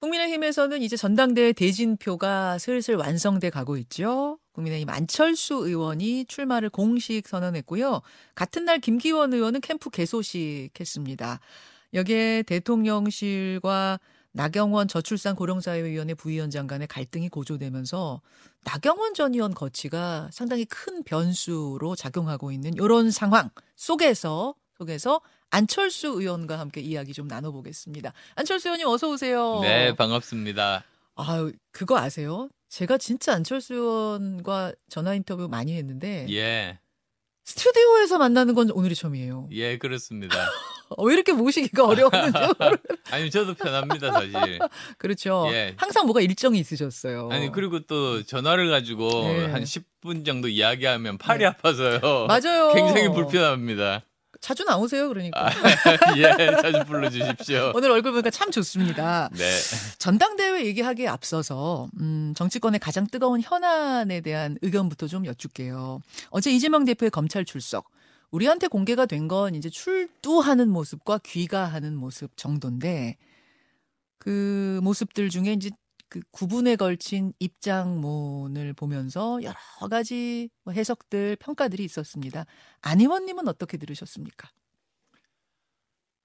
[0.00, 4.38] 국민의힘에서는 이제 전당대회 대진표가 슬슬 완성돼 가고 있죠.
[4.52, 8.02] 국민의힘 안철수 의원이 출마를 공식 선언했고요.
[8.34, 11.40] 같은 날 김기원 의원은 캠프 개소식했습니다.
[11.94, 13.98] 여기에 대통령실과
[14.32, 18.20] 나경원 저출산 고령사회위원회 부위원장 간의 갈등이 고조되면서
[18.64, 26.58] 나경원 전 의원 거치가 상당히 큰 변수로 작용하고 있는 이런 상황 속에서 속에서 안철수 의원과
[26.58, 28.12] 함께 이야기 좀 나눠보겠습니다.
[28.34, 29.60] 안철수 의원님 어서 오세요.
[29.62, 30.84] 네, 반갑습니다.
[31.16, 32.48] 아, 그거 아세요?
[32.68, 36.78] 제가 진짜 안철수 의원과 전화 인터뷰 많이 했는데 예,
[37.44, 39.48] 스튜디오에서 만나는 건 오늘이 처음이에요.
[39.52, 40.36] 예, 그렇습니다.
[40.88, 42.38] 어, 왜 이렇게 모시기가 어려웠는지
[43.10, 44.58] 아니, 저도 편합니다, 사실.
[44.98, 45.46] 그렇죠.
[45.52, 45.74] 예.
[45.76, 47.28] 항상 뭐가 일정이 있으셨어요.
[47.30, 49.46] 아니, 그리고 또 전화를 가지고 네.
[49.46, 51.46] 한 10분 정도 이야기하면 팔이 네.
[51.46, 52.26] 아파서요.
[52.26, 52.72] 맞아요.
[52.74, 54.02] 굉장히 불편합니다.
[54.40, 55.46] 자주 나오세요, 그러니까.
[55.46, 55.50] 아,
[56.16, 56.22] 예,
[56.62, 57.72] 자주 불러주십시오.
[57.74, 59.28] 오늘 얼굴 보니까 참 좋습니다.
[59.32, 59.50] 네.
[59.98, 66.00] 전당대회 얘기하기에 앞서서 음, 정치권의 가장 뜨거운 현안에 대한 의견부터 좀 여쭙게요.
[66.30, 67.90] 어제 이재명 대표의 검찰 출석.
[68.30, 73.16] 우리한테 공개가 된 건 이제 출두하는 모습과 귀가하는 모습 정도인데
[74.18, 75.70] 그 모습들 중에 이제
[76.08, 82.46] 그 구분에 걸친 입장문을 보면서 여러 가지 뭐 해석들 평가들이 있었습니다.
[82.80, 84.48] 안 의원님은 어떻게 들으셨습니까?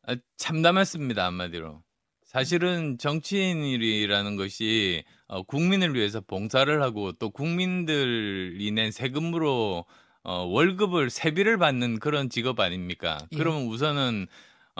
[0.03, 1.83] 아, 참담했습니다, 한마디로.
[2.23, 9.85] 사실은 정치인이라는 것이 어, 국민을 위해서 봉사를 하고 또 국민들이 낸 세금으로
[10.23, 13.17] 어, 월급을 세비를 받는 그런 직업 아닙니까?
[13.31, 13.37] 예.
[13.37, 14.27] 그러면 우선은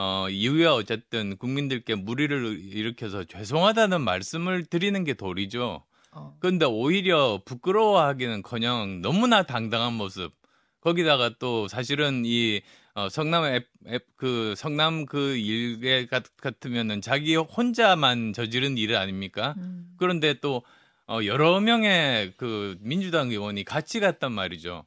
[0.04, 5.84] 어, 이후에 어쨌든 국민들께 무리를 일으켜서 죄송하다는 말씀을 드리는 게 도리죠.
[6.10, 10.32] 어, 그런데 오히려 부끄러워하기는커녕 너무나 당당한 모습.
[10.80, 12.62] 거기다가 또 사실은 이
[12.94, 19.54] 어, 성남 앱, 앱, 그 성남 그 일에 같, 같으면은 자기 혼자만 저지른 일 아닙니까?
[19.58, 20.64] 음, 그런데 또
[21.06, 24.84] 어, 여러 명의 그 민주당 의원이 같이 갔단 말이죠.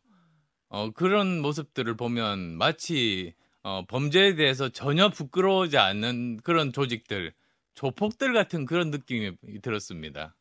[0.68, 3.34] 어, 그런 모습들을 보면 마치
[3.66, 7.34] 어, 범죄에 대해서 전혀 부끄러워하지 않는 그런 조직들,
[7.74, 9.32] 조폭들 같은 그런 느낌이
[9.64, 10.36] 들었습니다.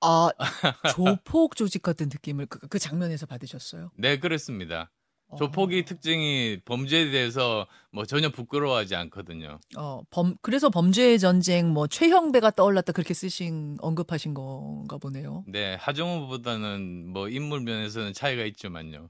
[0.00, 0.30] 아,
[0.96, 3.90] 조폭 조직 같은 느낌을 그, 그 장면에서 받으셨어요?
[3.98, 4.92] 네, 그렇습니다.
[5.36, 9.58] 조폭이 어, 특징이 범죄에 대해서 뭐 전혀 부끄러워하지 않거든요.
[9.76, 15.42] 어, 범, 그래서 범죄의 전쟁, 뭐, 최형배가 떠올랐다, 그렇게 쓰신, 언급하신 건가 보네요.
[15.48, 19.08] 네, 하정우보다는 뭐 인물 면에서는 차이가 있지만요.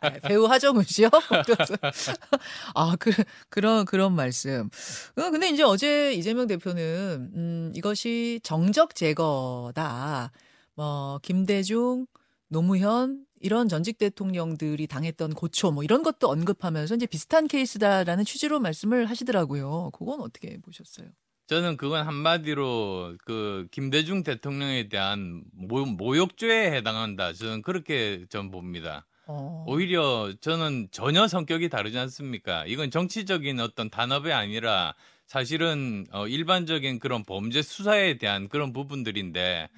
[0.00, 1.08] 아, 배우 하정우 씨요?
[2.74, 3.10] 아, 그,
[3.48, 4.68] 그런, 그런 말씀.
[5.16, 10.32] 어, 근데 이제 어제 이재명 대표는, 음, 이것이 정적 제거다.
[10.74, 12.06] 뭐, 김대중,
[12.48, 19.06] 노무현, 이런 전직 대통령들이 당했던 고초, 뭐, 이런 것도 언급하면서 이제 비슷한 케이스다라는 취지로 말씀을
[19.10, 19.90] 하시더라고요.
[19.92, 21.08] 그건 어떻게 보셨어요?
[21.46, 27.32] 저는 그건 한마디로 그 김대중 대통령에 대한 모, 모욕죄에 해당한다.
[27.34, 29.06] 저는 그렇게 전 봅니다.
[29.28, 32.64] 어, 오히려 저는 전혀 성격이 다르지 않습니까?
[32.66, 34.94] 이건 정치적인 어떤 단합이 아니라
[35.26, 39.68] 사실은 어, 일반적인 그런 범죄 수사에 대한 그런 부분들인데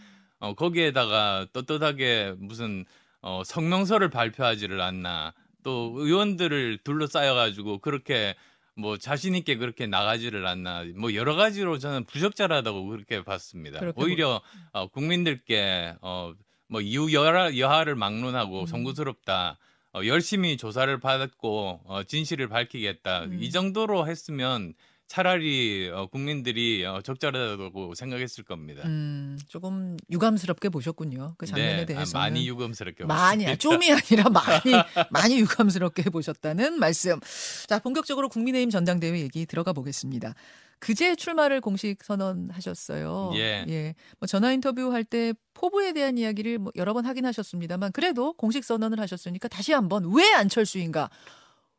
[0.40, 2.86] 어, 거기에다가 떳떳하게 무슨
[3.20, 8.34] 어, 성명서를 발표하지를 않나 또 의원들을 둘러싸여 가지고 그렇게
[8.78, 13.80] 뭐 자신 있게 그렇게 나가지를 않나 뭐 여러 가지로 저는 부적절하다고 그렇게 봤습니다.
[13.80, 14.40] 그렇게 오히려
[14.72, 16.32] 어, 국민들께 어,
[16.68, 18.66] 뭐 이후 여하, 여하를 막론하고 음.
[18.66, 19.58] 송구스럽다.
[19.94, 23.24] 어, 열심히 조사를 받았고 어, 진실을 밝히겠다.
[23.24, 23.42] 음.
[23.42, 24.74] 이 정도로 했으면
[25.08, 28.82] 차라리 어, 국민들이 어, 적절하다고 생각했을 겁니다.
[28.84, 31.34] 음, 조금 유감스럽게 보셨군요.
[31.38, 32.18] 그 장면에 네, 아, 대해서.
[32.18, 33.56] 많이 유감스럽게 많이, 봤습니다.
[33.56, 34.74] 좀이 아니라 많이,
[35.10, 37.18] 많이 유감스럽게 보셨다는 말씀.
[37.66, 40.34] 자, 본격적으로 국민의힘 전당대회 얘기 들어가 보겠습니다.
[40.78, 43.32] 그제 출마를 공식 선언하셨어요.
[43.34, 43.94] 예.
[44.20, 48.62] 뭐 전화 인터뷰 할 때 포부에 대한 이야기를 뭐 여러 번 하긴 하셨습니다만 그래도 공식
[48.62, 51.10] 선언을 하셨으니까 다시 한번 왜 안철수인가?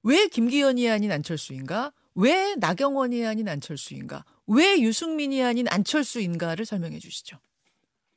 [0.04, 1.92] 왜 김기현이 아닌 안철수인가?
[2.20, 4.26] 왜 나경원이 아닌 안철수인가?
[4.48, 7.38] 왜 유승민이 아닌 안철수인가를 설명해 주시죠.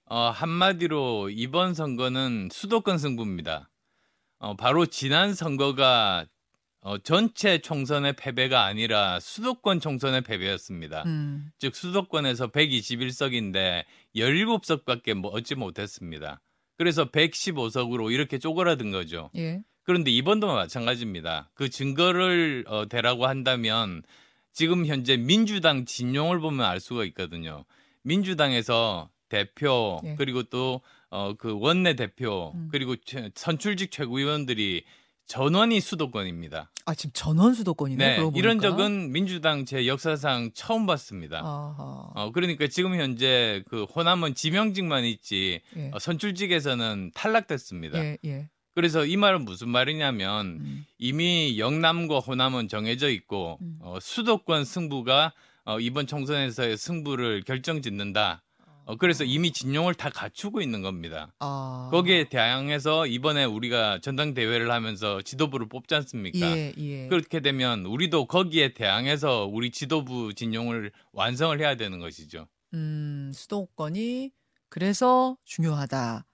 [0.07, 3.71] 어, 한마디로 이번 선거는 수도권 승부입니다.
[4.41, 6.27] 어, 바로 지난 선거가
[6.81, 11.05] 어, 전체 총선의 패배가 아니라 수도권 총선의 패배였습니다.
[11.07, 11.53] 음.
[11.61, 13.85] 즉 수도권에서 121석인데
[14.17, 16.41] 17석밖에 뭐 얻지 못했습니다.
[16.77, 19.31] 그래서 115석으로 이렇게 쪼그라든 거죠.
[19.37, 19.63] 예.
[19.85, 21.51] 그런데 이번도 마찬가지입니다.
[21.55, 24.03] 그 증거를 어, 대라고 한다면
[24.53, 27.65] 지금 현재 민주당 진용을 보면 알 수가 있거든요.
[28.03, 30.15] 민주당에서 대표 예.
[30.17, 32.69] 그리고 또 어, 그 원내 대표 음.
[32.71, 34.85] 그리고 최- 선출직 최고위원들이
[35.27, 36.71] 전원이 수도권입니다.
[36.85, 38.19] 아 지금 전원 수도권이네.
[38.19, 38.61] 네, 이런.
[38.61, 41.39] 적은 민주당 제 역사상 처음 봤습니다.
[41.39, 42.11] 아하.
[42.15, 45.91] 어, 그러니까 지금 현재 그 호남은 지명직만 있지 예.
[45.95, 47.99] 어, 선출직에서는 탈락됐습니다.
[48.05, 48.49] 예, 예.
[48.75, 50.87] 그래서 이 말은 무슨 말이냐면 음.
[50.99, 53.79] 이미 영남과 호남은 정해져 있고 음.
[53.81, 55.33] 어, 수도권 승부가
[55.65, 58.43] 어, 이번 총선에서의 승부를 결정짓는다.
[58.85, 61.33] 어, 그래서 이미 진용을 다 갖추고 있는 겁니다.
[61.39, 61.89] 아.
[61.93, 66.39] 거기에 대항해서 이번에 우리가 전당대회를 하면서 지도부를 뽑지 않습니까?
[66.57, 67.09] 예, 예.
[67.09, 72.49] 그렇게 되면 우리도 거기에 대항해서 우리 지도부 진용을 완성을 해야 되는 것이죠.
[72.75, 74.33] 음, 수도권이
[74.69, 76.27] 그래서 중요하다.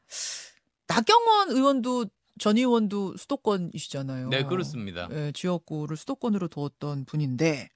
[0.86, 2.06] 나경원 의원도
[2.38, 4.28] 전 의원도 수도권이시잖아요.
[4.28, 5.08] 네, 그렇습니다.
[5.12, 7.68] 예, 지역구를 수도권으로 두었던 분인데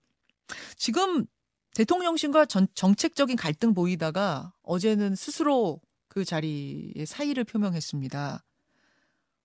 [0.76, 1.26] 지금
[1.74, 8.44] 대통령실과 전- 정책적인 갈등 보이다가 어제는 스스로 그 자리에 사의를 표명했습니다.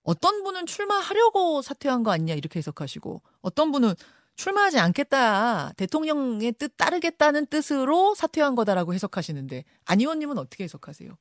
[0.04, 3.94] 어떤 분은 출마하려고 사퇴한 거 아니냐 이렇게 해석하시고 어떤 분은
[4.36, 11.18] 출마하지 않겠다 대통령의 뜻 따르겠다는 뜻으로 사퇴한 거다라고 해석하시는데 안 의원님은 어떻게 해석하세요?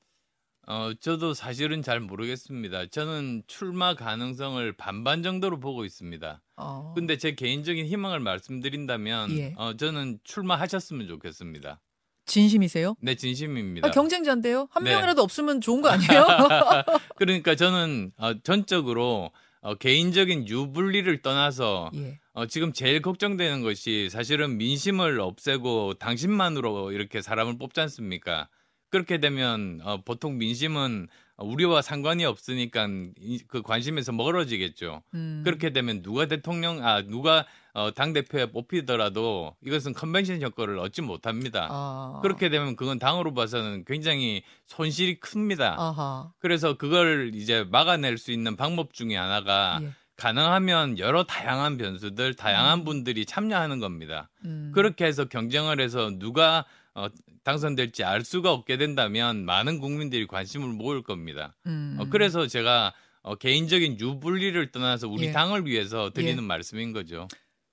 [0.66, 2.86] 어, 저도 사실은 잘 모르겠습니다.
[2.86, 6.42] 저는 출마 가능성을 반반 정도로 보고 있습니다.
[6.56, 9.54] 어, 근데 제 개인적인 희망을 말씀드린다면 예.
[9.56, 11.80] 어, 저는 출마하셨으면 좋겠습니다.
[12.26, 12.96] 진심이세요?
[13.00, 13.86] 네, 진심입니다.
[13.86, 14.66] 아, 경쟁자인데요.
[14.72, 14.90] 한 네.
[14.90, 16.26] 명이라도 없으면 좋은 거 아니에요?
[17.14, 19.30] 그러니까 저는 어, 전적으로
[19.60, 22.18] 어, 개인적인 유불리를 떠나서 예.
[22.32, 28.48] 어, 지금 제일 걱정되는 것이 사실은 민심을 없애고 당신만으로 이렇게 사람을 뽑지 않습니까?
[28.90, 32.88] 그렇게 되면 어, 보통 민심은 우리와 상관이 없으니까
[33.20, 35.02] 이- 그 관심에서 멀어지겠죠.
[35.14, 35.42] 음.
[35.44, 37.44] 그렇게 되면 누가 대통령 아 누가
[37.74, 41.68] 어, 당 대표에 뽑히더라도 이것은 컨벤션 효과를 얻지 못합니다.
[41.70, 42.20] 아.
[42.22, 45.74] 그렇게 되면 그건 당으로 봐서는 굉장히 손실이 큽니다.
[45.78, 46.32] 아하.
[46.38, 49.90] 그래서 그걸 이제 막아낼 수 있는 방법 중에 하나가 예.
[50.16, 52.84] 가능하면 여러 다양한 변수들, 다양한 음.
[52.86, 54.30] 분들이 참여하는 겁니다.
[54.46, 54.72] 음.
[54.74, 56.64] 그렇게 해서 경쟁을 해서 누가
[56.96, 57.08] 어,
[57.44, 61.54] 당선될지 알 수가 없게 된다면 많은 국민들이 관심을 모을 겁니다.
[61.66, 61.98] 음.
[62.00, 65.32] 어, 그래서 제가 어, 개인적인 유불리를 떠나서 우리 예.
[65.32, 66.46] 당을 위해서 드리는 예.
[66.46, 67.28] 말씀인 거죠.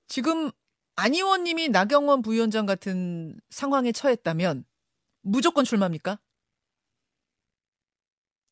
[0.10, 0.52] 지금
[0.98, 4.66] 안 의원님이 나경원 부위원장 같은 상황에 처했다면
[5.22, 6.20] 무조건 출마입니까?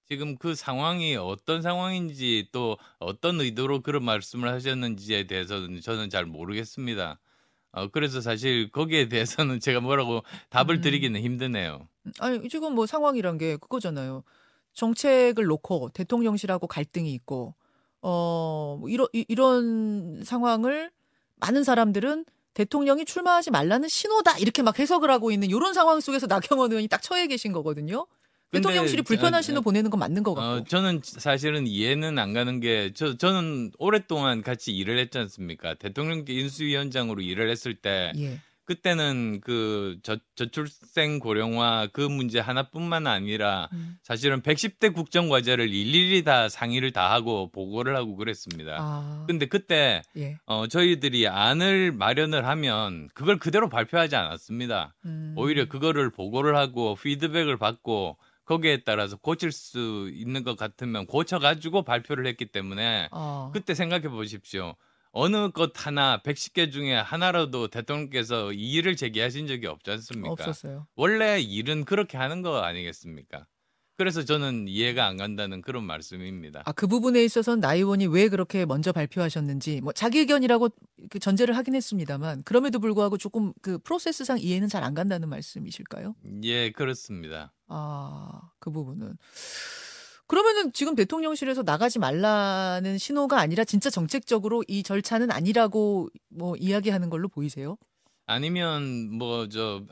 [0.07, 7.19] 지금 그 상황이 어떤 상황인지 또 어떤 의도로 그런 말씀을 하셨는지에 대해서는 저는 잘 모르겠습니다.
[7.73, 10.81] 어, 그래서 사실 거기에 대해서는 제가 뭐라고 답을 음.
[10.81, 11.87] 드리기는 힘드네요.
[12.19, 14.23] 아니 지금 뭐 상황이란 게 그거잖아요.
[14.73, 17.55] 정책을 놓고 대통령실하고 갈등이 있고
[18.01, 20.91] 어 뭐 이런 이- 이런 상황을
[21.37, 26.71] 많은 사람들은 대통령이 출마하지 말라는 신호다 이렇게 막 해석을 하고 있는 이런 상황 속에서 나경원
[26.71, 28.07] 의원이 딱 처해 계신 거거든요.
[28.51, 30.49] 대통령실이 불편한 저- 신호 보내는 건 맞는 것 같고.
[30.49, 35.73] 어, 저는 사실은 이해는 안 가는 게, 저, 저는 오랫동안 같이 일을 했지 않습니까?
[35.75, 38.39] 대통령께 인수위원장으로 일을 했을 때, 예.
[38.63, 43.97] 그때는 그 저, 저출생 고령화 그 문제 하나뿐만 아니라 음.
[44.01, 48.77] 사실은 110대 국정 과제를 일일이 다 상의를 다 하고 보고를 하고 그랬습니다.
[48.79, 49.25] 아.
[49.27, 50.37] 근데 그때 예.
[50.45, 54.93] 어, 저희들이 안을 마련을 하면 그걸 그대로 발표하지 않았습니다.
[55.05, 55.33] 음.
[55.35, 58.15] 오히려 그거를 보고를 하고 피드백을 받고
[58.51, 63.49] 거기에 따라서 고칠 수 있는 것 같으면 고쳐가지고 발표를 했기 때문에 아.
[63.53, 64.75] 그때 생각해 보십시오.
[65.13, 70.31] 어느 것 하나 110개 중에 하나라도 대통령께서 이의를 제기하신 적이 없지 않습니까?
[70.31, 70.85] 없었어요.
[70.95, 73.47] 원래 일은 그렇게 하는 거 아니겠습니까?
[73.97, 76.63] 그래서 저는 이해가 안 간다는 그런 말씀입니다.
[76.65, 80.69] 아, 그 부분에 있어서는 나 의원이 왜 그렇게 먼저 발표하셨는지, 뭐, 자기 의견이라고
[81.11, 86.15] 그 전제를 하긴 했습니다만, 그럼에도 불구하고 조금 그 프로세스상 이해는 잘 안 간다는 말씀이실까요?
[86.45, 87.53] 예, 그렇습니다.
[87.71, 89.17] 아, 그 부분은.
[90.27, 97.27] 그러면은 지금 대통령실에서 나가지 말라는 신호가 아니라 진짜 정책적으로 이 절차는 아니라고 뭐 이야기하는 걸로
[97.27, 97.77] 보이세요?
[98.27, 99.83] 아니면 뭐저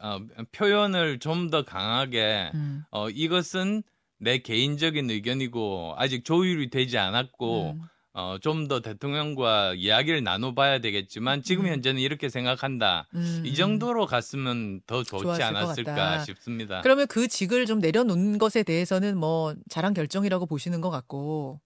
[0.53, 2.83] 표현을 좀 더 강하게 음.
[2.91, 3.83] 어, 이것은
[4.17, 7.81] 내 개인적인 의견이고 아직 조율이 되지 않았고 음.
[8.19, 11.71] 어, 좀 더 대통령과 이야기를 나눠봐야 되겠지만 지금 음.
[11.71, 13.07] 현재는 이렇게 생각한다.
[13.15, 13.43] 음.
[13.45, 16.19] 이 정도로 갔으면 더 좋지 않았을까.
[16.25, 16.81] 싶습니다.
[16.81, 21.61] 그러면 그 직을 좀 내려놓는 것에 대해서는 뭐 잘한 결정이라고 보시는 것 같고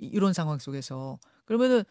[0.00, 1.84] 이- 이런 상황 속에서 그러면은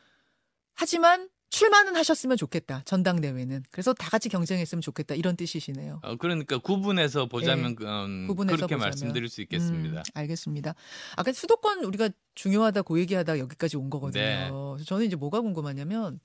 [0.74, 6.00] 하지만 출마는 하셨으면 좋겠다 전당대회는 그래서 다 같이 경쟁했으면 좋겠다 이런 뜻이시네요.
[6.02, 8.28] 어, 그러니까 구분해서 보자면 음, 예.
[8.28, 8.90] 구분해서 그렇게 보자면.
[8.90, 10.00] 말씀드릴 수 있겠습니다.
[10.00, 10.74] 음, 알겠습니다.
[11.16, 14.78] 아까 수도권 우리가 중요하다 고 얘기하다 여기까지 온 거거든요.
[14.80, 14.84] 네.
[14.84, 16.20] 저는 이제 뭐가 궁금하냐면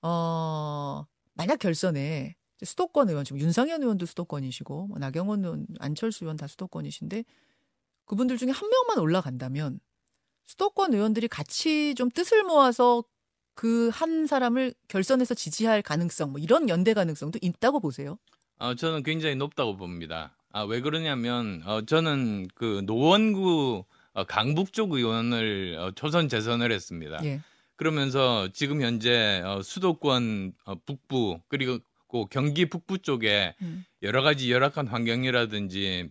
[0.00, 6.46] 어 만약 결선에 수도권 의원 지금 윤상현 의원도 수도권이시고 뭐 나경원 의원, 안철수 의원 다
[6.46, 7.24] 수도권이신데
[8.04, 9.80] 그분들 중에 한 명만 올라간다면
[10.46, 13.02] 수도권 의원들이 같이 좀 뜻을 모아서
[13.54, 18.18] 그 한 사람을 결선에서 지지할 가능성, 뭐 이런 연대 가능성도 있다고 보세요.
[18.58, 20.36] 어, 저는 굉장히 높다고 봅니다.
[20.52, 27.20] 아, 왜 그러냐면 어, 저는 그 노원구 어, 강북 쪽 의원을 어, 초선 재선을 했습니다.
[27.24, 27.40] 예.
[27.76, 31.78] 그러면서 지금 현재 어, 수도권 어, 북부 그리고
[32.08, 33.84] 그 경기 북부 쪽에 음.
[34.02, 36.10] 여러 가지 열악한 환경이라든지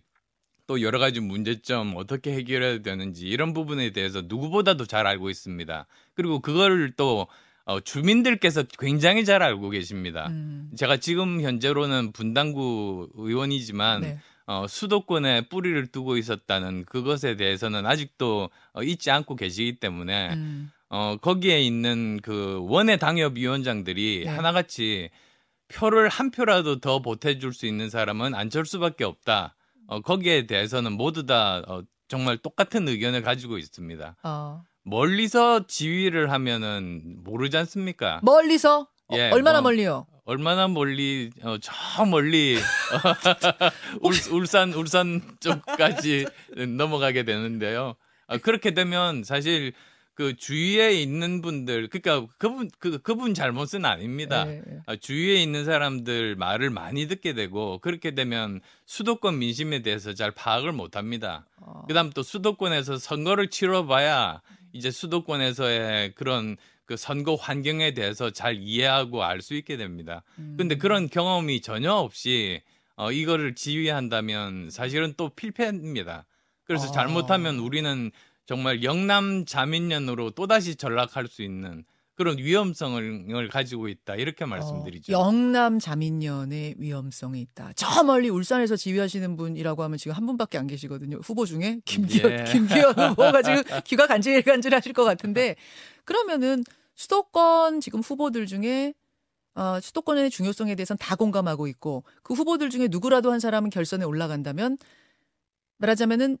[0.70, 5.84] 또 여러 가지 문제점 어떻게 해결해야 되는지 이런 부분에 대해서 누구보다도 잘 알고 있습니다.
[6.14, 7.26] 그리고 그걸 또
[7.64, 10.28] 어, 주민들께서 굉장히 잘 알고 계십니다.
[10.28, 10.70] 음.
[10.76, 14.18] 제가 지금 현재로는 분당구 의원이지만 네.
[14.46, 20.70] 어, 수도권에 뿌리를 두고 있었다는 그것에 대해서는 아직도 어, 잊지 않고 계시기 때문에 음.
[20.88, 24.30] 어, 거기에 있는 그 원외 당협위원장들이 네.
[24.30, 25.10] 하나같이
[25.66, 29.56] 표를 한 표라도 더 보태줄 수 있는 사람은 안철수밖에 없다.
[29.90, 34.16] 어, 거기에 대해서는 모두 다 어, 정말 똑같은 의견을 가지고 있습니다.
[34.22, 34.62] 어.
[34.84, 38.20] 멀리서 지휘를 하면은 모르지 않습니까?
[38.22, 40.06] 멀리서 어, 예, 얼마나 뭐, 멀리요?
[40.24, 42.56] 얼마나 멀리 어, 저 멀리
[44.00, 46.26] 울, 울산 울산 쪽까지
[46.76, 47.96] 넘어가게 되는데요.
[48.28, 49.72] 아, 그렇게 되면 사실
[50.14, 54.46] 그 주위에 있는 분들 그러니까 그분 그 그분 잘못은 아닙니다.
[54.86, 60.72] 아, 주위에 있는 사람들 말을 많이 듣게 되고 그렇게 되면 수도권 민심에 대해서 잘 파악을
[60.72, 61.46] 못 합니다.
[61.56, 61.84] 어.
[61.88, 69.22] 그다음 또 수도권에서 선거를 치러 봐야 이제 수도권에서의 그런 그 선거 환경에 대해서 잘 이해하고
[69.22, 70.22] 알 수 있게 됩니다.
[70.38, 70.56] 음.
[70.58, 72.60] 근데 그런 경험이 전혀 없이
[72.96, 76.26] 어, 이거를 지휘한다면 사실은 또 필패입니다.
[76.64, 76.92] 그래서 아.
[76.92, 78.10] 잘못하면 우리는
[78.50, 81.84] 정말 영남 자민련으로 또다시 전락할 수 있는
[82.16, 85.16] 그런 위험성을 가지고 있다 이렇게 말씀드리죠.
[85.16, 87.70] 어, 영남 자민련의 위험성이 있다.
[87.76, 91.18] 저 멀리 울산에서 지휘하시는 분이라고 하면 지금 한 분밖에 안 계시거든요.
[91.18, 92.42] 후보 중에 김기현 예.
[92.42, 95.54] 김기현 후보가 지금 귀가 간질간질하실 것 같은데
[96.04, 96.64] 그러면은
[96.96, 98.94] 수도권 지금 후보들 중에
[99.54, 104.76] 어, 수도권의 중요성에 대해서는 다 공감하고 있고 그 후보들 중에 누구라도 한 사람은 결선에 올라간다면
[105.78, 106.36] 말하자면은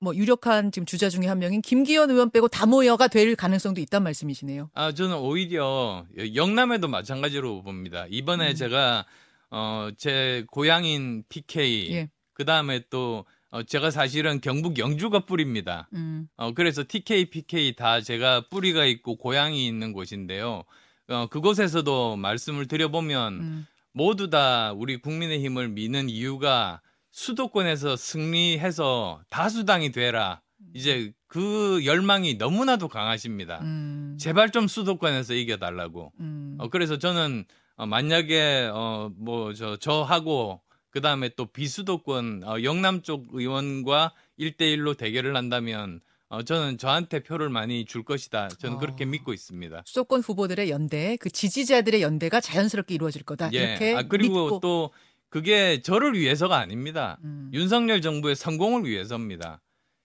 [0.00, 4.02] 뭐 유력한 지금 주자 중에 한 명인 김기현 의원 빼고 다 모여가 될 가능성도 있단
[4.02, 4.70] 말씀이시네요.
[4.74, 8.06] 아, 저는 오히려 영남에도 마찬가지로 봅니다.
[8.08, 8.54] 이번에 음.
[8.54, 9.04] 제가
[9.50, 12.10] 어, 제 고향인 PK 예.
[12.32, 15.88] 그 다음에 또 어, 제가 사실은 경북 영주가 뿌리입니다.
[15.92, 16.28] 음.
[16.36, 20.62] 어, 그래서 TK, PK 다 제가 뿌리가 있고 고향이 있는 곳인데요.
[21.08, 23.66] 어, 그곳에서도 말씀을 드려보면 음.
[23.92, 26.80] 모두 다 우리 국민의 힘을 미는 이유가
[27.10, 30.40] 수도권에서 승리해서 다수당이 되라.
[30.74, 33.60] 이제 그 열망이 너무나도 강하십니다.
[33.62, 34.16] 음.
[34.20, 36.12] 제발 좀 수도권에서 이겨달라고.
[36.20, 36.56] 음.
[36.58, 37.44] 어, 그래서 저는
[37.76, 45.36] 어, 만약에 어, 뭐저 저하고 그 다음에 또 비수도권 어, 영남 쪽 의원과 1대1로 대결을
[45.36, 48.48] 한다면 어, 저는 저한테 표를 많이 줄 것이다.
[48.58, 48.78] 저는 어.
[48.78, 49.82] 그렇게 믿고 있습니다.
[49.84, 53.48] 수도권 후보들의 연대, 그 지지자들의 연대가 자연스럽게 이루어질 거다.
[53.48, 54.60] 이렇게 아, 그리고 믿고.
[54.60, 54.90] 또
[55.30, 57.18] 그게 저를 위해서가 아닙니다.
[57.24, 57.50] 음.
[57.54, 59.62] 윤석열 정부의 성공을 위해서입니다.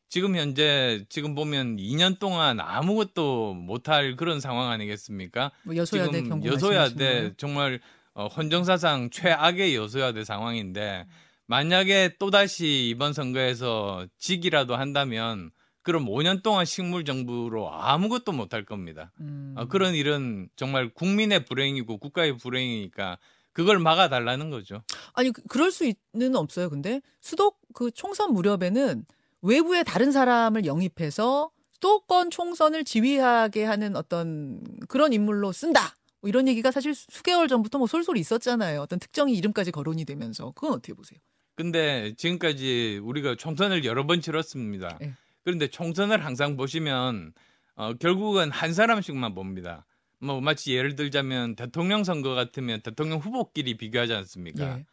[0.08, 5.52] 지금 현재 지금 보면 2년 동안 아무것도 못할 그런 상황 아니겠습니까?
[5.64, 7.82] 뭐 여소야대 지금 여소야대 정말
[8.14, 11.06] 어, 헌정사상 최악의 여소야대 상황인데
[11.48, 15.52] 만약에 또다시 이번 선거에서 지기라도 한다면
[15.82, 19.12] 그럼 5년 동안 식물 정부로 아무것도 못할 겁니다.
[19.20, 19.54] 음.
[19.58, 23.18] 어, 그런 일은 정말 국민의 불행이고 국가의 불행이니까
[23.54, 24.84] 그걸 막아달라는 거죠.
[25.16, 26.70] 아니 그- 그럴 수 있는 없어요.
[26.70, 29.06] 근데 수도 그 총선 무렵에는
[29.42, 35.96] 외부의 다른 사람을 영입해서 수도권 총선을 지휘하게 하는 어떤 그런 인물로 쓴다.
[36.22, 38.82] 뭐 이런 얘기가 사실 수개월 전부터 뭐 솔솔 있었잖아요.
[38.82, 41.20] 어떤 특정이 이름까지 거론이 되면서 그건 어떻게 보세요?
[41.56, 44.98] 근데 지금까지 우리가 총선을 여러 번 치렀습니다.
[45.02, 45.14] 예.
[45.44, 47.34] 그런데 총선을 항상 보시면
[47.76, 49.86] 어, 결국은 한 사람씩만 봅니다.
[50.20, 54.80] 뭐 마치 예를 들자면 대통령 선거 같으면 대통령 후보끼리 비교하지 않습니까?
[54.80, 54.86] 예.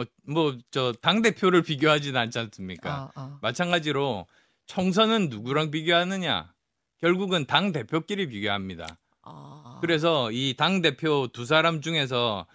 [0.00, 3.10] 어, 뭐 저 당 대표를 비교하지는 않지 않습니까?
[3.14, 3.38] 아, 아.
[3.42, 4.26] 마찬가지로
[4.66, 6.52] 총선은 누구랑 비교하느냐?
[6.98, 8.98] 결국은 당 대표끼리 비교합니다.
[9.22, 9.78] 아.
[9.80, 12.46] 그래서 이 당 대표 두 사람 중에서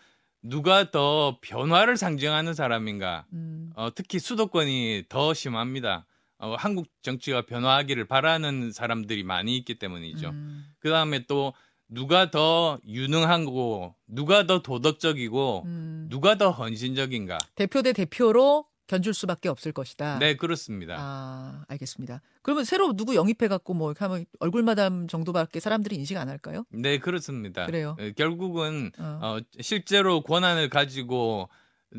[0.44, 3.26] 누가 더 변화를 상징하는 사람인가?
[3.34, 3.72] 음.
[3.76, 6.06] 어, 특히 수도권이 더 심합니다.
[6.40, 10.30] 어, 한국 정치가 변화하기를 바라는 사람들이 많이 있기 때문이죠.
[10.30, 10.66] 음.
[10.80, 11.54] 그 다음에 또
[11.92, 16.08] 누가 더 유능하고 누가 더 도덕적이고 음.
[16.10, 17.38] 누가 더 헌신적인가?
[17.56, 20.20] 대표 대 대표로 견줄 수밖에 없을 것이다.
[20.20, 20.96] 네, 그렇습니다.
[20.98, 22.22] 아, 알겠습니다.
[22.42, 26.66] 그러면 새로 누구 영입해 갖고 뭐 이렇게 하면 얼굴 마담 정도밖에 사람들이 인식 안 할까요?
[26.72, 27.66] 네, 그렇습니다.
[27.66, 27.96] 그래요.
[28.00, 29.20] 에, 결국은 어.
[29.22, 31.48] 어, 실제로 권한을 가지고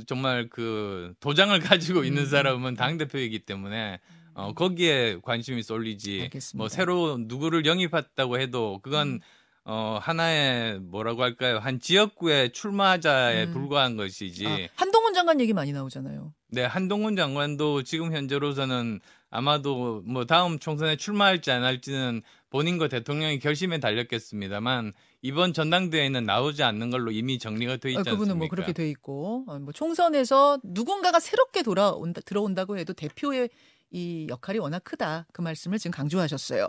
[0.06, 2.26] 정말 그 도장을 가지고 있는 음.
[2.26, 4.00] 사람은 당 대표이기 때문에
[4.34, 6.22] 어, 거기에 관심이 쏠리지.
[6.22, 6.58] 알겠습니다.
[6.58, 9.20] 뭐 새로 누구를 영입했다고 해도 그건 음.
[9.64, 11.58] 어 하나의 뭐라고 할까요?
[11.58, 13.52] 한 지역구의 출마자에 음.
[13.52, 14.46] 불과한 것이지.
[14.46, 16.34] 아, 한동훈 장관 얘기 많이 나오잖아요.
[16.48, 19.00] 네, 한동훈 장관도 지금 현재로서는
[19.30, 24.92] 아마도 뭐 다음 총선에 출마할지 안 할지는 본인과 대통령이 결심에 달렸겠습니다만
[25.22, 28.18] 이번 전당대회에는 나오지 않는 걸로 이미 정리가 돼 있지 아, 않습니까?
[28.18, 33.48] 그분은 뭐 그렇게 돼 있고 어, 뭐 총선에서 누군가가 새롭게 돌아온다 들어온다고 해도 대표의
[33.92, 36.68] 이 역할이 워낙 크다 그 말씀을 지금 강조하셨어요.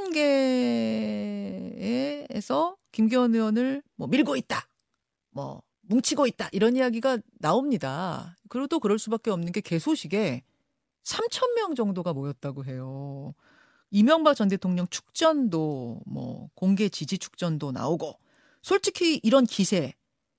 [2.92, 4.68] 김기현 의원을 뭐 밀고 있다,
[5.32, 8.36] 뭐 뭉치고 있다 이런 이야기가 나옵니다.
[8.50, 10.44] 그리고 또 그럴 수밖에 없는 게 개소식에
[11.04, 13.34] 3천 명 정도가 모였다고 해요.
[13.92, 18.20] 이명박 전 대통령 축전도 뭐 공개 지지 축전도 나오고
[18.62, 19.94] 솔직히 이런 기세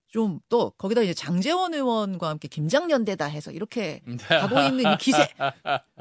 [0.09, 5.29] 좀 또 거기다 이제 장재원 의원과 함께 김장연대다 해서 이렇게 가고 있는 이 기세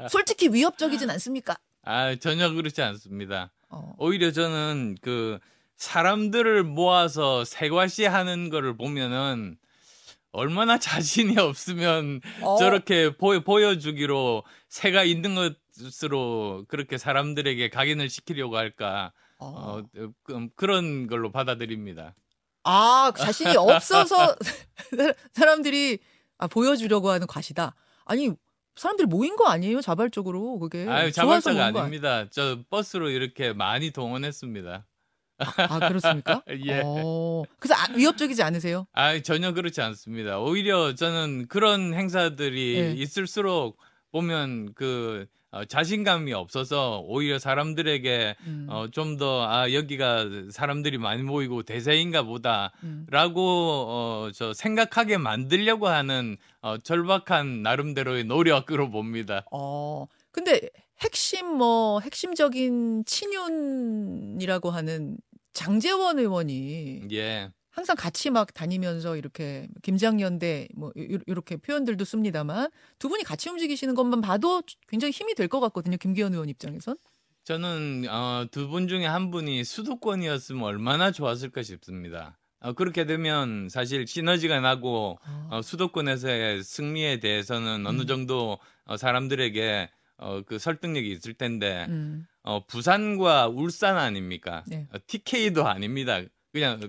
[0.08, 1.56] 솔직히 위협적이진 않습니까?
[1.82, 3.50] 아, 전혀 그렇지 않습니다.
[3.70, 5.38] 어, 오히려 저는 그
[5.76, 9.56] 사람들을 모아서 세과시하는 거를 보면은
[10.32, 19.12] 얼마나 자신이 없으면 어, 저렇게 보여, 보여주기로 새가 있는 것으로 그렇게 사람들에게 각인을 시키려고 할까
[19.38, 19.46] 어.
[19.46, 19.82] 어,
[20.24, 22.14] 그, 그런 걸로 받아들입니다.
[22.70, 24.36] 아 자신이 없어서
[25.32, 25.98] 사람들이
[26.36, 27.74] 아, 보여주려고 하는 과시다.
[28.04, 28.30] 아니
[28.76, 31.10] 사람들이 모인 거 아니에요 자발적으로 그게 아유
[31.60, 32.26] 아니- 아닙니다.
[32.30, 34.86] 저 버스로 이렇게 많이 동원했습니다.
[35.38, 36.42] 아 그렇습니까?
[36.66, 36.82] 예.
[36.84, 38.86] 어, 그래서 아, 위협적이지 않으세요?
[38.92, 40.38] 아 전혀 그렇지 않습니다.
[40.38, 42.92] 오히려 저는 그런 행사들이 예.
[42.92, 43.78] 있을수록
[44.12, 51.22] 보면 그 어, 자신감이 없어서 오히려 사람들에게 음, 어, 좀 더 아 여기가 사람들이 많이
[51.22, 53.86] 모이고 대세인가 보다라고 음.
[53.88, 59.44] 어, 저 생각하게 만들려고 하는 어, 절박한 나름대로의 노력으로 봅니다.
[59.50, 60.60] 어, 근데
[61.00, 65.16] 핵심 뭐 핵심적인 친윤이라고 하는
[65.52, 67.50] 장재원 의원이 예.
[67.78, 73.94] 항상 같이 막 다니면서 이렇게 김장연대 뭐 요- 요렇게 표현들도 씁니다만 두 분이 같이 움직이시는
[73.94, 75.96] 것만 봐도 굉장히 힘이 될 것 같거든요.
[75.96, 76.96] 김기현 의원 입장에선.
[77.44, 82.36] 저는 어, 두 분 중에 한 분이 수도권이었으면 얼마나 좋았을까 싶습니다.
[82.60, 88.06] 어, 그렇게 되면 사실 시너지가 나고 아, 어, 수도권에서의 승리에 대해서는 어느 음.
[88.08, 94.64] 정도 어, 사람들에게 어, 그 설득력이 있을 텐데 음, 어, 부산과 울산 아닙니까?
[94.66, 94.88] 네.
[94.92, 96.20] 어, TK도 아닙니다.
[96.58, 96.80] 그냥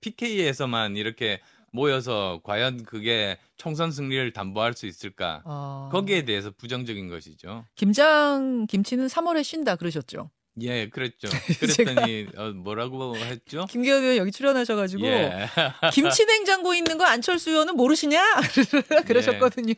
[0.00, 5.42] PK에서만 이렇게 모여서 과연 그게 총선 승리를 담보할 수 있을까?
[5.44, 5.88] 아.
[5.90, 7.64] 거기에 대해서 부정적인 것이죠.
[7.74, 10.30] 김장 김치는 3월에 쉰다 그러셨죠.
[10.60, 11.26] 예, 그랬죠.
[11.58, 13.66] 그랬더니 어, 뭐라고 했죠?
[13.68, 15.48] 김기현 의원 여기 출연하셔가지고 예.
[15.92, 18.22] 김치 냉장고 있는 거 안철수 의원은 모르시냐
[19.06, 19.74] 그러셨거든요.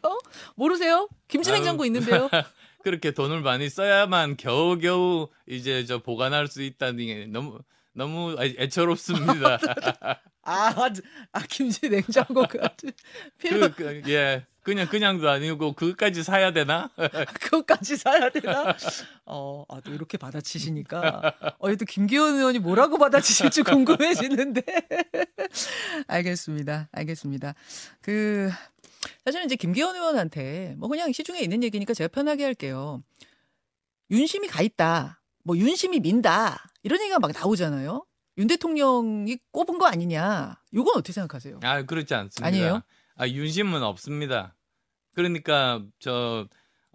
[0.55, 1.09] 모르세요?
[1.29, 1.57] 김치 아유.
[1.57, 2.29] 냉장고 있는데요.
[2.83, 7.59] 그렇게 돈을 많이 써야만 겨우겨우 이제 저 보관할 수 있다니 너무
[7.97, 9.59] 너무 애- 애처롭습니다.
[10.43, 10.91] 아,
[11.33, 12.69] 아 김치 냉장고가
[13.39, 14.47] 필요 그, 그, 예.
[14.63, 16.91] 그냥 그냥도 아니고 그것까지 사야 되나?
[17.41, 18.75] 그것까지 사야 되나?
[19.25, 21.57] 어, 아, 또 이렇게 받아치시니까.
[21.59, 24.63] 어, 또 김기현 의원이 뭐라고 받아치실지 궁금해지는데.
[26.09, 26.89] 알겠습니다.
[26.91, 27.55] 알겠습니다.
[28.01, 28.51] 그,
[29.25, 33.05] 사실은 이제 김기현 의원한테 뭐 그냥 시중에 있는 얘기니까 제가 편하게 할게요.
[34.11, 35.21] 윤심이 가 있다.
[35.47, 36.69] 뭐 윤심이 민다.
[36.83, 38.05] 이런 얘기가 막 나오잖아요.
[38.39, 40.61] 윤 대통령이 꼽은 거 아니냐.
[40.73, 41.61] 이건 어떻게 생각하세요?
[41.63, 42.47] 아, 그렇지 않습니다.
[42.47, 42.83] 아니에요?
[43.15, 44.57] 아, 윤심은 없습니다.
[45.15, 46.49] 그러니까 저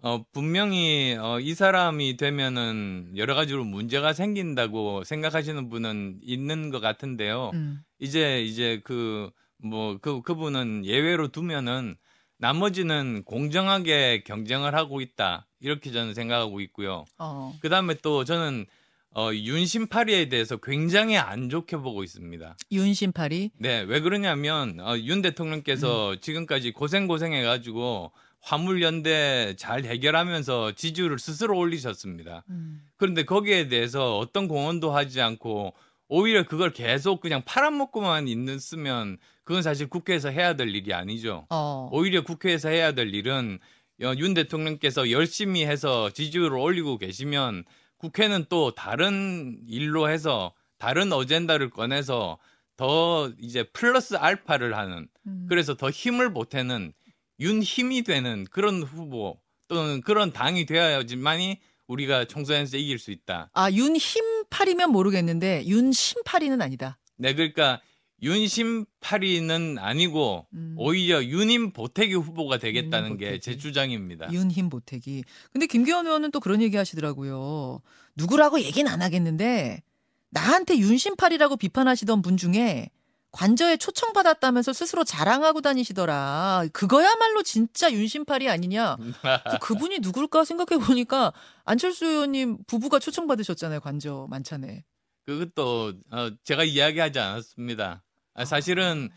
[0.04, 7.50] 어, 분명히 어, 이 사람이 되면은 여러 가지로 문제가 생긴다고 생각하시는 분은 있는 것 같은데요.
[7.54, 7.82] 음.
[7.98, 9.30] 이제 이제 그
[9.64, 11.96] 뭐 그 그분은 예외로 두면은
[12.38, 17.04] 나머지는 공정하게 경쟁을 하고 있다 이렇게 저는 생각하고 있고요.
[17.18, 17.54] 어.
[17.60, 18.66] 그 다음에 또 저는
[19.14, 22.56] 어, 윤심파리에 대해서 굉장히 안 좋게 보고 있습니다.
[22.70, 23.50] 윤심팔이.
[23.58, 32.44] 네, 왜 그러냐면 어, 윤 대통령께서 지금까지 고생 고생해가지고 화물연대 잘 해결하면서 지지율을 스스로 올리셨습니다.
[32.48, 32.80] 음.
[32.96, 35.74] 그런데 거기에 대해서 어떤 공헌도 하지 않고
[36.08, 41.46] 오히려 그걸 계속 그냥 팔아먹고만 있는 쓰면 그건 사실 국회에서 해야 될 일이 아니죠.
[41.50, 41.88] 어.
[41.92, 47.64] 오히려 국회에서 해야 될 일은 어, 윤 대통령께서 열심히 해서 지지율을 올리고 계시면
[47.98, 52.38] 국회는 또 다른 일로 해서 다른 어젠다를 꺼내서
[52.76, 55.46] 더 이제 플러스 알파를 하는 음.
[55.48, 56.92] 그래서 더 힘을 보태는
[57.40, 63.50] 윤 힘이 되는 그런 후보 또는 그런 당이 되어야지만이 우리가 총선에서 이길 수 있다.
[63.52, 66.98] 아, 윤 힘팔이면 모르겠는데 윤 심팔이는 아니다.
[67.16, 67.80] 네, 그러니까
[68.22, 70.74] 윤심파리는 아니고 음.
[70.78, 73.56] 오히려 윤임 보태기 후보가 되겠다는 게 제.
[73.56, 74.32] 주장입니다.
[74.32, 75.24] 윤힘 보태기.
[75.52, 77.82] 근데 김기현 의원은 또 그런 얘기 하시더라고요.
[78.14, 79.82] 누구라고 얘기는 안 하겠는데
[80.30, 82.90] 나한테 윤심팔이라고 비판하시던 분 중에
[83.32, 86.66] 관저에 초청받았다면서 스스로 자랑하고 다니시더라.
[86.72, 88.96] 그거야말로 진짜 윤심팔이 아니냐.
[88.96, 91.32] 그 그분이 누굴까 생각해 보니까
[91.64, 93.80] 안철수 의원님 부부가 초청받으셨잖아요.
[93.80, 94.84] 관저 만찬에.
[95.24, 98.02] 그것도 어, 제가 이야기하지 않았습니다.
[98.34, 99.08] 아, 사실은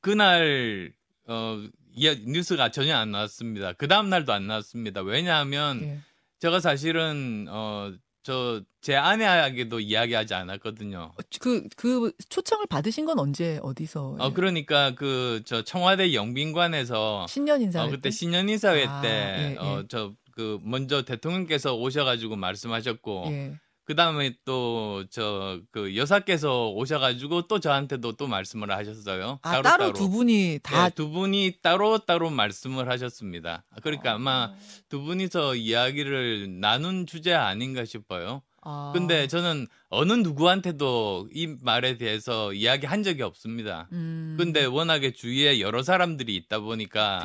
[0.00, 0.92] 그날
[1.26, 1.62] 어,
[1.96, 3.72] 뉴스가 전혀 안 나왔습니다.
[3.74, 5.02] 그 다음 날도 안 나왔습니다.
[5.02, 5.98] 왜냐하면 예.
[6.38, 11.12] 제가 사실은 어, 저 제 아내에게도 이야기하지 않았거든요.
[11.40, 14.16] 그, 그 초청을 받으신 건 언제, 어디서?
[14.18, 17.84] 어 그러니까 그 저 청와대 영빈관에서 신년 인사.
[17.84, 19.56] 어, 그때 신년 인사회 아, 때 예, 예.
[19.58, 23.58] 어, 저그 먼저 대통령께서 오셔가지고 말씀하셨고 예.
[23.90, 29.40] 그 다음에 또 저 그 여사께서 오셔가지고 또 저한테도 또 말씀을 하셨어요.
[29.42, 30.86] 아, 따로, 두 분이 다.
[30.86, 33.64] 예, 두 분이 따로 따로 말씀을 하셨습니다.
[33.82, 34.52] 그러니까 아마
[34.88, 38.42] 두 분이서 이야기를 나눈 주제 아닌가 싶어요.
[38.62, 38.92] 아.
[38.94, 43.88] 근데 저는 어느 누구한테도 이 말에 대해서 이야기한 적이 없습니다.
[43.92, 47.20] 음, 근데 워낙에 주위에 여러 사람들이 있다 보니까.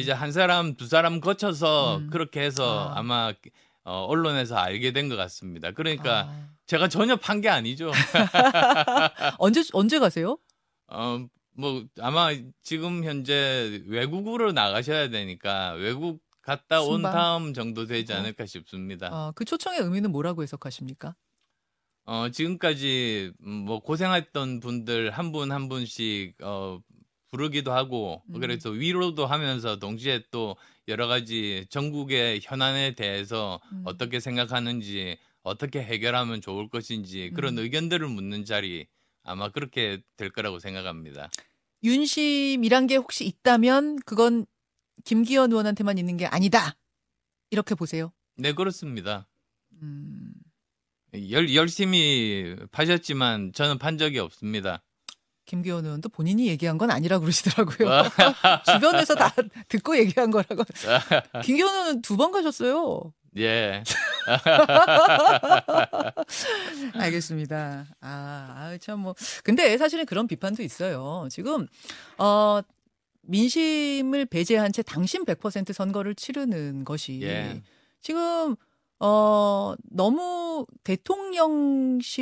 [0.00, 2.10] 이제 한 사람 두 사람 거쳐서 음.
[2.10, 3.00] 그렇게 해서 아.
[3.00, 3.02] 아.
[3.02, 3.32] 마
[3.86, 5.70] 어, 언론에서 알게 된 것 같습니다.
[5.70, 6.48] 그러니까 아.
[6.66, 7.92] 제가 전혀 판 게 아니죠.
[9.38, 10.38] 언제, 언제 가세요?
[10.88, 11.24] 어,
[11.56, 12.30] 뭐 아마
[12.62, 17.12] 지금 현재 외국으로 나가셔야 되니까 외국 갔다 온 순방?
[17.12, 18.16] 다음 정도 되지 어.
[18.16, 19.08] 않을까 싶습니다.
[19.12, 21.14] 아, 그 초청의 의미는 뭐라고 해석하십니까?
[22.08, 26.78] 어, 지금까지 음, 뭐 고생했던 분들 한 분한 분씩 어,
[27.36, 28.40] 부르기도 하고 음.
[28.40, 30.56] 그래서 위로도 하면서 동시에 또
[30.88, 33.82] 여러 가지 전국의 현안에 대해서 음.
[33.84, 37.62] 어떻게 생각하는지 어떻게 해결하면 좋을 것인지 그런 음.
[37.62, 38.86] 의견들을 묻는 자리
[39.22, 41.30] 아마 그렇게 될 거라고 생각합니다.
[41.84, 44.46] 윤심이란 게 혹시 있다면 그건
[45.04, 46.74] 김기현 의원한테만 있는 게 아니다.
[47.50, 48.12] 이렇게 보세요.
[48.36, 49.28] 네 그렇습니다.
[49.82, 50.32] 음,
[51.30, 54.82] 열, 열심히 파셨지만 저는 판 적이 없습니다.
[55.46, 57.88] 김기현 의원도 본인이 얘기한 건 아니라고 그러시더라고요.
[57.90, 58.10] 아.
[58.74, 59.32] 주변에서 다
[59.68, 60.64] 듣고 얘기한 거라고.
[61.44, 63.12] 김기현 의원은 두 번 가셨어요.
[63.38, 63.82] 예.
[66.94, 67.86] 알겠습니다.
[68.00, 69.14] 아, 아, 참 뭐.
[69.44, 71.28] 근데 사실은 그런 비판도 있어요.
[71.30, 71.66] 지금,
[72.18, 72.60] 어,
[73.22, 77.62] 민심을 배제한 채 당신 100% 선거를 치르는 것이 예.
[78.00, 78.56] 지금,
[79.00, 82.14] 어, 너무 대통령실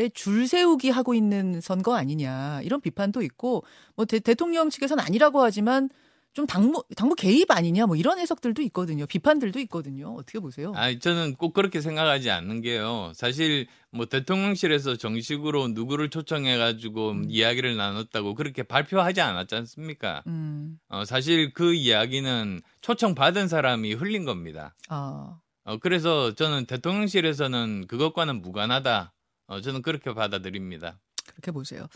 [0.00, 2.60] 에줄 세우기 하고 있는 선거 아니냐.
[2.62, 3.64] 이런 비판도 있고,
[3.96, 5.88] 뭐 대, 대통령 측에서는 아니라고 하지만
[6.34, 7.86] 좀 당무, 당무 개입 아니냐.
[7.86, 9.06] 뭐 이런 해석들도 있거든요.
[9.06, 10.14] 비판들도 있거든요.
[10.18, 10.72] 어떻게 보세요?
[10.74, 13.12] 아니 저는 꼭 그렇게 생각하지 않는 게요.
[13.14, 17.26] 사실 뭐 대통령실에서 정식으로 누구를 초청해 가지고 음.
[17.28, 20.24] 이야기를 나눴다고 그렇게 발표하지 않았지 않습니까?
[20.26, 24.74] 음, 어, 사실 그 이야기는 초청 받은 사람이 흘린 겁니다.
[24.88, 25.38] 아.
[25.62, 29.13] 어, 그래서 저는 대통령실에서는 그것과는 무관하다.
[29.46, 30.98] 어, 저는 그렇게 받아들입니다.
[31.26, 31.86] 그렇게 보세요.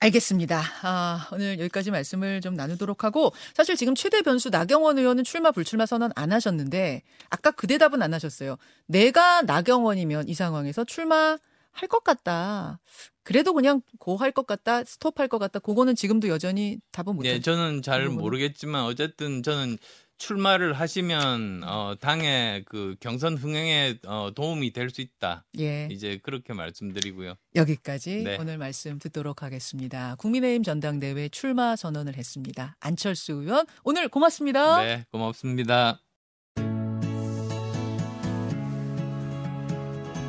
[0.00, 0.62] 알겠습니다.
[0.82, 5.86] 아, 오늘 여기까지 말씀을 좀 나누도록 하고 사실 지금 최대 변수 나경원 의원은 출마 불출마
[5.86, 8.56] 선언 안 하셨는데 아까 그 대답은 안 하셨어요.
[8.86, 11.38] 내가 나경원이면 이 상황에서 출마
[11.76, 12.78] 할 것 같다.
[13.24, 14.84] 그래도 그냥 고 할 것 같다.
[14.84, 15.58] 스톱할 것 같다.
[15.58, 18.08] 그거는 지금도 여전히 답은 못 예, 하 저는 잘?
[18.08, 19.78] 모르겠지만 어쨌든 저는
[20.18, 25.44] 출마를 하시면 어, 당의 그 경선 흥행에 어, 도움이 될 수 있다.
[25.58, 25.88] 예.
[25.90, 27.34] 이제 그렇게 말씀드리고요.
[27.56, 28.36] 여기까지 네.
[28.38, 30.14] 오늘 말씀 듣도록 하겠습니다.
[30.18, 32.76] 국민의힘 전당대회 출마 선언을 했습니다.
[32.80, 34.82] 안철수 의원 오늘 고맙습니다.
[34.82, 36.00] 네, 고맙습니다.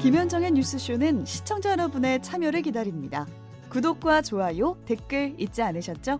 [0.01, 3.27] 김현정의 뉴스쇼는 시청자 여러분의 참여를 기다립니다.
[3.69, 6.19] 구독과 좋아요, 댓글 잊지 않으셨죠?